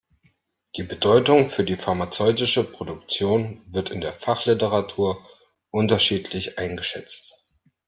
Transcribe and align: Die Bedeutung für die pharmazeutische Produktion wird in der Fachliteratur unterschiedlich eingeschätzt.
Die 0.77 0.81
Bedeutung 0.81 1.47
für 1.47 1.63
die 1.63 1.77
pharmazeutische 1.77 2.63
Produktion 2.63 3.61
wird 3.67 3.91
in 3.91 4.01
der 4.01 4.13
Fachliteratur 4.13 5.23
unterschiedlich 5.69 6.57
eingeschätzt. 6.57 7.45